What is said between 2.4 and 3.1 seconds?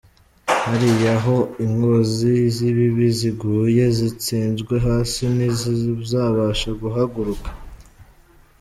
z’ibibi